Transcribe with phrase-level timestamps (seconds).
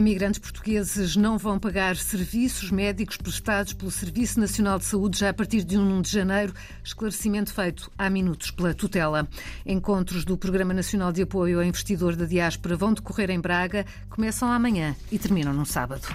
[0.00, 5.34] Imigrantes portugueses não vão pagar serviços médicos prestados pelo Serviço Nacional de Saúde já a
[5.34, 6.54] partir de 1 de janeiro.
[6.82, 9.28] Esclarecimento feito há minutos pela tutela.
[9.66, 14.50] Encontros do Programa Nacional de Apoio ao Investidor da Diáspora vão decorrer em Braga, começam
[14.50, 16.08] amanhã e terminam no sábado.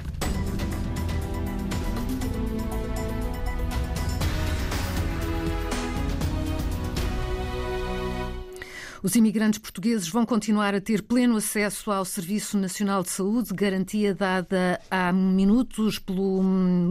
[9.05, 14.15] Os imigrantes portugueses vão continuar a ter pleno acesso ao Serviço Nacional de Saúde, garantia
[14.15, 16.41] dada há minutos pelo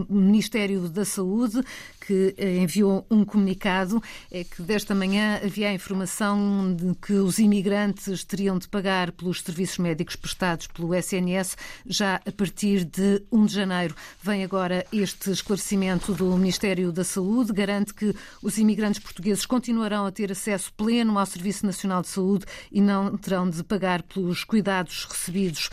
[0.09, 1.61] Ministério da Saúde,
[2.05, 4.01] que eh, enviou um comunicado.
[4.31, 9.41] É que desta manhã havia a informação de que os imigrantes teriam de pagar pelos
[9.41, 13.95] serviços médicos prestados pelo SNS já a partir de 1 de janeiro.
[14.21, 20.11] Vem agora este esclarecimento do Ministério da Saúde, garante que os imigrantes portugueses continuarão a
[20.11, 25.05] ter acesso pleno ao Serviço Nacional de Saúde e não terão de pagar pelos cuidados
[25.05, 25.69] recebidos,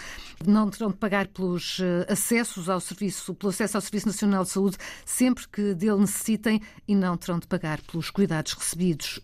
[0.51, 4.51] não terão de pagar pelos eh, acessos ao serviço, pelo acesso ao Serviço Nacional de
[4.51, 9.21] Saúde sempre que dele necessitem e não terão de pagar pelos cuidados recebidos.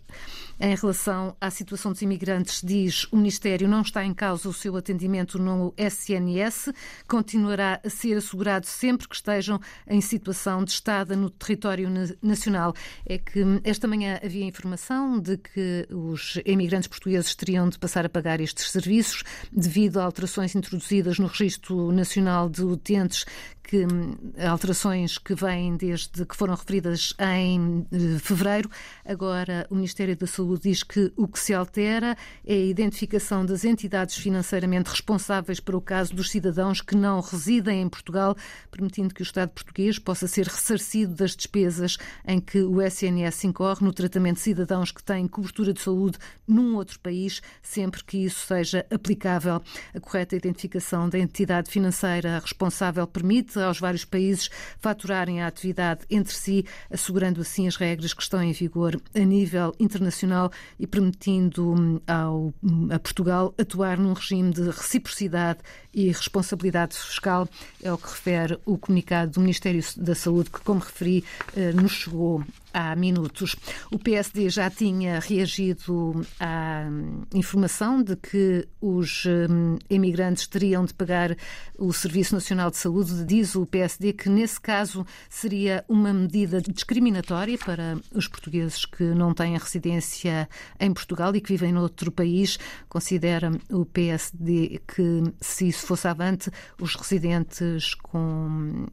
[0.61, 4.75] Em relação à situação dos imigrantes, diz o Ministério não está em causa o seu
[4.75, 6.73] atendimento no SNS,
[7.07, 11.89] continuará a ser assegurado sempre que estejam em situação de estada no território
[12.21, 12.73] nacional.
[13.05, 18.09] É que esta manhã havia informação de que os imigrantes portugueses teriam de passar a
[18.09, 23.25] pagar estes serviços devido a alterações introduzidas no Registro Nacional de Utentes
[23.69, 24.17] que hum,
[24.49, 28.67] alterações que vêm desde que foram referidas em eh, fevereiro.
[29.05, 33.63] Agora, o Ministério da Saúde diz que o que se altera é a identificação das
[33.63, 38.35] entidades financeiramente responsáveis para o caso dos cidadãos que não residem em Portugal,
[38.71, 43.85] permitindo que o Estado português possa ser ressarcido das despesas em que o SNS incorre
[43.85, 48.47] no tratamento de cidadãos que têm cobertura de saúde num outro país, sempre que isso
[48.47, 49.61] seja aplicável.
[49.93, 54.49] A correta identificação da entidade financeira responsável permite aos vários países
[54.79, 59.75] faturarem a atividade entre si, assegurando assim as regras que estão em vigor a nível
[59.79, 65.59] internacional e permitindo hum, ao, hum, a Portugal atuar num regime de reciprocidade
[65.93, 67.47] e responsabilidade fiscal.
[67.81, 71.23] É o que refere o comunicado do Ministério da Saúde, que, como referi,
[71.55, 72.43] eh, nos chegou
[72.73, 73.55] há minutos.
[73.91, 76.87] O PSD já tinha reagido à
[77.33, 81.35] informação de que os hum, imigrantes teriam de pagar
[81.77, 83.23] o Serviço Nacional de Saúde.
[83.25, 89.33] Diz o PSD que, nesse caso, seria uma medida discriminatória para os portugueses que não
[89.33, 90.47] têm residência
[90.79, 92.57] em Portugal e que vivem noutro país.
[92.87, 98.87] Considera o PSD que, se isso fosse avante, os residentes com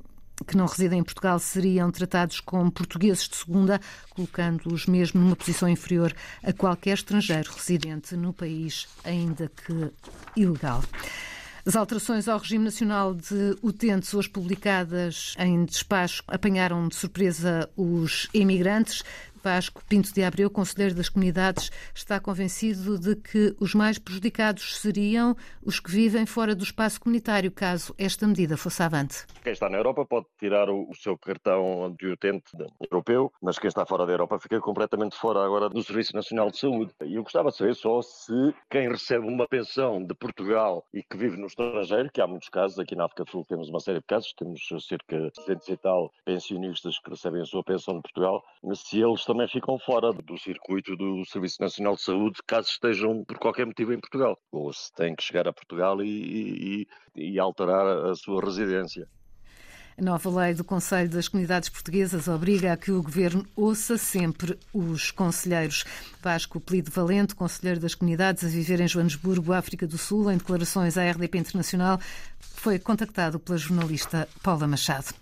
[0.44, 3.80] que não residem em Portugal seriam tratados como portugueses de segunda,
[4.10, 9.90] colocando-os mesmo numa posição inferior a qualquer estrangeiro residente no país, ainda que
[10.36, 10.82] ilegal.
[11.66, 18.28] As alterações ao regime nacional de utentes, hoje publicadas em despacho, apanharam de surpresa os
[18.32, 19.02] imigrantes.
[19.46, 25.36] Vasco Pinto de Abreu, conselheiro das comunidades, está convencido de que os mais prejudicados seriam
[25.64, 29.24] os que vivem fora do espaço comunitário, caso esta medida fosse avante.
[29.44, 32.50] Quem está na Europa pode tirar o seu cartão de utente
[32.90, 36.58] europeu, mas quem está fora da Europa fica completamente fora agora do Serviço Nacional de
[36.58, 36.92] Saúde.
[37.04, 41.16] E eu gostava de saber só se quem recebe uma pensão de Portugal e que
[41.16, 44.00] vive no estrangeiro, que há muitos casos, aqui na África do Sul temos uma série
[44.00, 48.02] de casos, temos cerca de 200 e tal pensionistas que recebem a sua pensão de
[48.02, 48.42] Portugal,
[48.74, 53.22] se eles também também ficam fora do circuito do Serviço Nacional de Saúde caso estejam
[53.22, 54.38] por qualquer motivo em Portugal.
[54.50, 59.06] Ou se têm que chegar a Portugal e, e, e alterar a sua residência.
[59.98, 64.58] A nova lei do Conselho das Comunidades Portuguesas obriga a que o Governo ouça sempre
[64.72, 65.84] os conselheiros.
[66.22, 70.98] Vasco Pelido Valente, conselheiro das comunidades a viver em Joanesburgo, África do Sul, em declarações
[70.98, 71.98] à RDP Internacional,
[72.54, 75.14] foi contactado pela jornalista Paula Machado.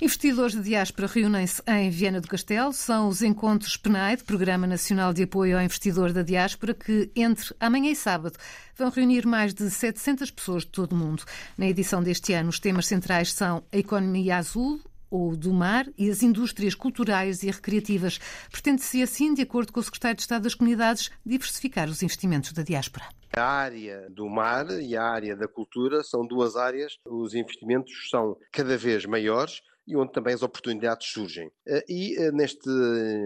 [0.00, 2.72] Investidores de diáspora reúnem-se em Viena do Castelo.
[2.72, 7.90] São os encontros PNAE, Programa Nacional de Apoio ao Investidor da Diáspora, que entre amanhã
[7.90, 8.38] e sábado
[8.76, 11.24] vão reunir mais de 700 pessoas de todo o mundo.
[11.58, 14.80] Na edição deste ano, os temas centrais são a economia azul,
[15.10, 18.18] ou do mar e as indústrias culturais e recreativas.
[18.50, 22.62] Pretende-se, assim, de acordo com o Secretário de Estado das Comunidades, diversificar os investimentos da
[22.62, 23.04] diáspora.
[23.34, 28.36] A área do mar e a área da cultura são duas áreas, os investimentos são
[28.52, 31.50] cada vez maiores e onde também as oportunidades surgem.
[31.66, 32.68] Eh, e eh, neste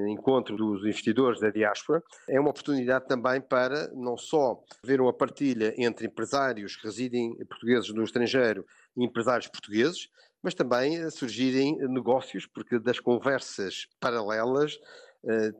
[0.08, 5.74] encontro dos investidores da diáspora é uma oportunidade também para não só ver uma partilha
[5.78, 8.66] entre empresários que residem portugueses no estrangeiro
[8.96, 10.08] e empresários portugueses,
[10.42, 14.78] mas também surgirem negócios, porque das conversas paralelas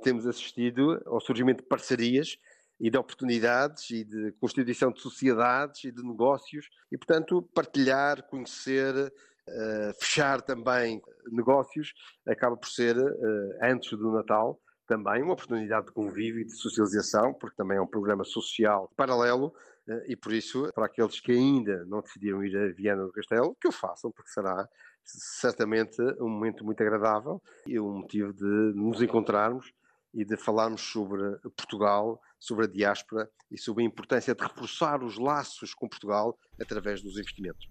[0.03, 2.39] temos assistido ao surgimento de parcerias
[2.81, 8.94] e de oportunidades e de constituição de sociedades e de negócios e, portanto, partilhar, conhecer,
[8.97, 11.93] uh, fechar também negócios
[12.27, 17.35] acaba por ser, uh, antes do Natal, também uma oportunidade de convívio e de socialização,
[17.35, 19.55] porque também é um programa social paralelo
[19.87, 23.55] uh, e, por isso, para aqueles que ainda não decidiram ir a Viana do Castelo,
[23.61, 24.67] que o façam, porque será
[25.05, 29.71] certamente um momento muito agradável e um motivo de nos encontrarmos
[30.12, 35.19] e de falarmos sobre Portugal, sobre a diáspora e sobre a importância de reforçar os
[35.19, 37.69] laços com Portugal através dos investimentos.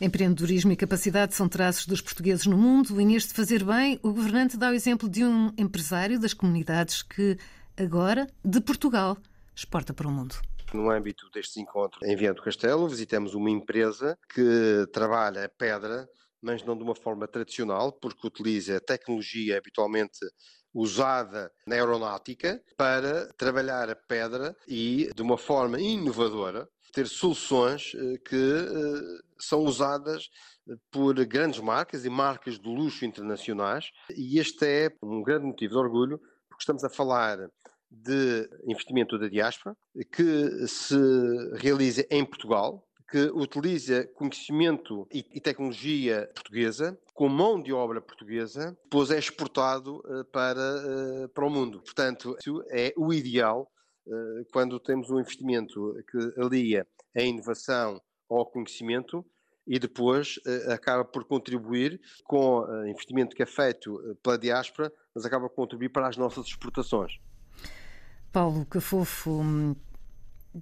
[0.00, 4.56] Empreendedorismo e capacidade são traços dos portugueses no mundo e neste fazer bem, o governante
[4.56, 7.36] dá o exemplo de um empresário das comunidades que
[7.76, 9.18] agora, de Portugal,
[9.54, 10.36] exporta para o mundo.
[10.72, 16.08] No âmbito destes encontros em Viana do Castelo, visitamos uma empresa que trabalha a pedra,
[16.40, 20.18] mas não de uma forma tradicional, porque utiliza tecnologia habitualmente
[20.78, 28.18] usada na aeronáutica para trabalhar a pedra e, de uma forma inovadora, ter soluções eh,
[28.24, 30.30] que eh, são usadas
[30.90, 33.90] por grandes marcas e marcas de luxo internacionais.
[34.16, 37.38] E este é um grande motivo de orgulho, porque estamos a falar
[37.90, 39.74] de investimento da diáspora
[40.12, 40.96] que se
[41.54, 49.10] realiza em Portugal, que utiliza conhecimento e, tecnologia portuguesa, com mão de obra portuguesa, depois
[49.10, 51.80] é exportado uh, para, uh, para o mundo.
[51.80, 53.70] Portanto, isso é o ideal
[54.06, 59.24] uh, quando temos um investimento que alia a inovação ao conhecimento
[59.66, 60.38] e depois
[60.72, 65.90] acaba por contribuir com o investimento que é feito pela diáspora, mas acaba por contribuir
[65.90, 67.18] para as nossas exportações.
[68.32, 69.42] Paulo Cafofo,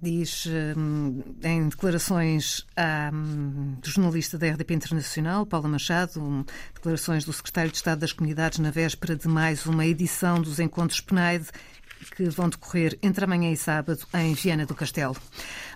[0.01, 2.65] diz hum, em declarações
[3.13, 8.13] hum, do jornalista da RDP Internacional, Paula Machado, hum, declarações do secretário de Estado das
[8.13, 11.47] Comunidades na véspera de mais uma edição dos Encontros PNAID,
[12.15, 15.15] que vão decorrer entre amanhã e sábado em Viana do Castelo.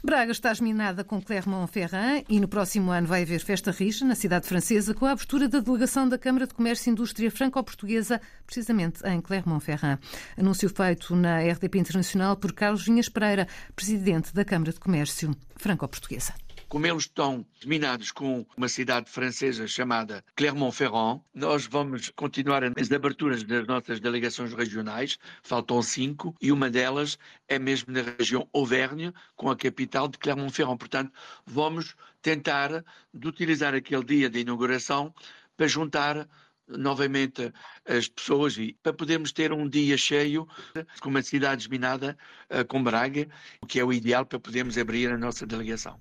[0.04, 4.48] Braga está esminada com Clermont-Ferrand e no próximo ano vai haver festa rixa na cidade
[4.48, 9.22] francesa com a abertura da delegação da Câmara de Comércio e Indústria Franco-Portuguesa, precisamente em
[9.22, 10.00] Clermont-Ferrand.
[10.38, 16.34] Anúncio feito na RDP Internacional por Carlos Vinhas Pereira, presidente da Câmara de Comércio Franco-Portuguesa
[16.72, 23.44] como eles estão dominados com uma cidade francesa chamada Clermont-Ferrand, nós vamos continuar as aberturas
[23.44, 27.20] das nossas delegações regionais, faltam cinco, e uma delas
[27.50, 30.78] é mesmo na região Auvergne, com a capital de Clermont-Ferrand.
[30.78, 31.12] Portanto,
[31.46, 35.14] vamos tentar de utilizar aquele dia de inauguração
[35.58, 36.26] para juntar
[36.70, 37.52] novamente
[37.86, 40.48] as pessoas e para podermos ter um dia cheio
[41.02, 42.18] com uma cidade desminada
[42.50, 43.28] uh, com Braga,
[43.60, 46.00] o que é o ideal para podermos abrir a nossa delegação.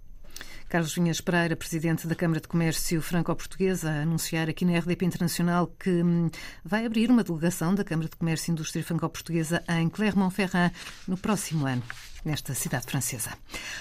[0.71, 5.91] Carlos Vinhas Pereira, presidente da Câmara de Comércio Franco-Portuguesa, anunciar aqui na RDP Internacional que
[5.91, 6.31] hum,
[6.65, 10.71] vai abrir uma delegação da Câmara de Comércio e Indústria Franco-Portuguesa em Clermont-Ferrand
[11.09, 11.83] no próximo ano
[12.25, 13.31] nesta cidade francesa.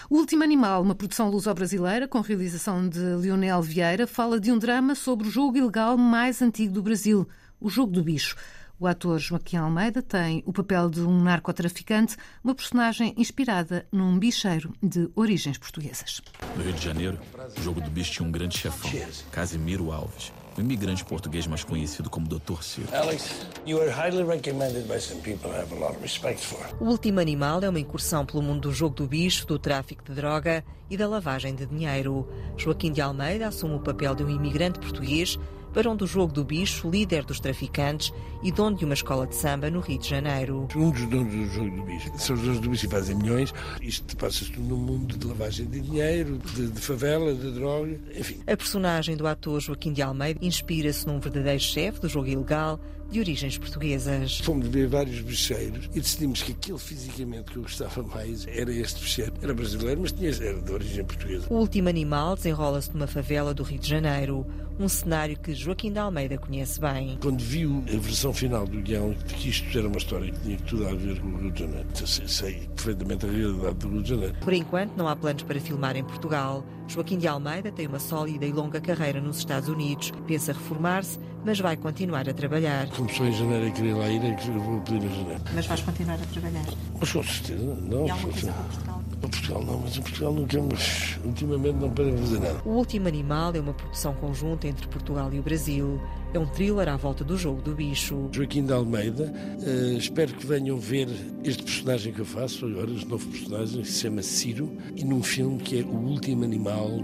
[0.10, 4.96] O Último Animal, uma produção luso-brasileira com realização de Lionel Vieira, fala de um drama
[4.96, 7.30] sobre o jogo ilegal mais antigo do Brasil,
[7.62, 8.36] o jogo do bicho.
[8.82, 14.74] O ator Joaquim Almeida tem o papel de um narcotraficante, uma personagem inspirada num bicheiro
[14.82, 16.22] de origens portuguesas.
[16.56, 17.20] No Rio de Janeiro,
[17.58, 18.90] o jogo do bicho tinha um grande chefão,
[19.34, 22.64] Casimiro Alves, um imigrante português mais conhecido como Dr.
[22.64, 22.88] Ciro.
[22.96, 26.66] Alex, you are highly recommended by some people I have a lot of respect for.
[26.80, 30.14] O Último Animal é uma incursão pelo mundo do jogo do bicho, do tráfico de
[30.14, 32.26] droga e da lavagem de dinheiro.
[32.56, 35.38] Joaquim de Almeida assume o papel de um imigrante português
[35.74, 38.12] barão do Jogo do Bicho, líder dos traficantes
[38.42, 40.68] e dono de uma escola de samba no Rio de Janeiro.
[40.76, 42.12] Um dos donos do Jogo do Bicho.
[42.18, 43.54] São os donos do Bicho e fazem milhões.
[43.82, 48.40] Isto passa-se tudo num mundo de lavagem de dinheiro, de, de, favela, de droga, enfim.
[48.48, 53.20] A personagem do ator Joaquim de Almeida inspira-se num verdadeiro chefe do jogo ilegal, de
[53.20, 54.40] origens portuguesas.
[54.40, 59.02] Fomos ver vários bicheiros e decidimos que aquele fisicamente que eu gostava mais era este
[59.02, 59.34] bicheiro.
[59.42, 61.48] Era brasileiro, mas tinha, era de origem portuguesa.
[61.50, 64.46] O último animal desenrola-se numa favela do Rio de Janeiro
[64.80, 67.18] um cenário que Joaquim de Almeida conhece bem.
[67.22, 70.58] Quando viu a versão final do guião, de que isto era uma história que tinha
[70.60, 74.02] tudo a ver com o Rio de Janeiro, sei, sei perfeitamente a realidade do Rio
[74.04, 74.36] de Janeiro.
[74.40, 76.64] Por enquanto, não há planos para filmar em Portugal.
[76.88, 80.12] Joaquim de Almeida tem uma sólida e longa carreira nos Estados Unidos.
[80.26, 82.88] Pensa reformar-se, mas vai continuar a trabalhar.
[82.90, 85.42] Começou em janeiro a querer lá ir, é que eu vou pedir em janeiro.
[85.54, 86.66] Mas vais continuar a trabalhar?
[87.00, 88.08] Mas com certeza, não.
[88.08, 89.04] E coisa para Portugal?
[89.20, 92.62] Para Portugal não, mas em Portugal não queremos, ultimamente não podemos fazer nada.
[92.66, 96.02] O Último Animal é uma produção conjunta entre Portugal e o Brasil.
[96.34, 98.30] É um thriller à volta do jogo do bicho.
[98.32, 101.10] Joaquim de Almeida, uh, espero que venham ver
[101.44, 105.24] este personagem que eu faço agora, este novo personagem, que se chama Ciro, e num
[105.24, 107.02] filme que é O Último Animal.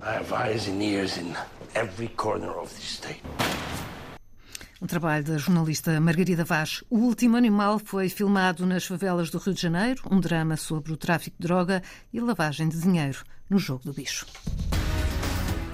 [0.00, 1.32] I have eyes and ears in
[1.74, 3.22] every corner of this state.
[4.80, 6.84] Um trabalho da jornalista Margarida Vaz.
[6.90, 10.96] O Último Animal foi filmado nas favelas do Rio de Janeiro, um drama sobre o
[10.96, 14.26] tráfico de droga e lavagem de dinheiro no jogo do bicho.